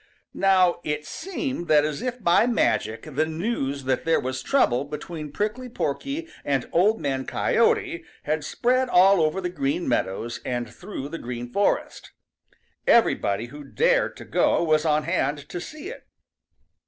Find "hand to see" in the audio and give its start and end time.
15.03-15.89